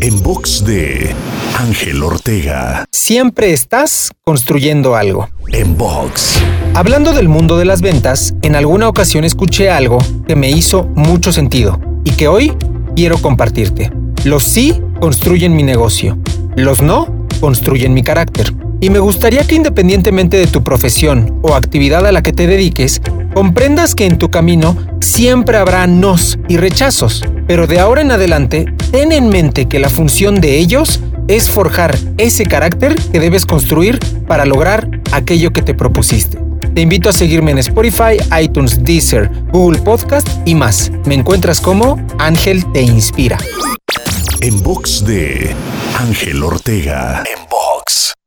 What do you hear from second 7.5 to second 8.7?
de las ventas, en